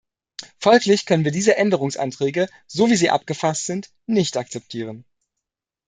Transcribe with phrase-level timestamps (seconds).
[0.57, 5.05] Folglich können wir diese Änderungsanträge, so wie sie abgefasst sind, nicht akzeptieren.